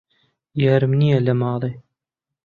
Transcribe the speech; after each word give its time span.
یارم 0.63 0.91
نیە 0.99 1.17
لە 1.27 1.33
ماڵێ 1.41 1.71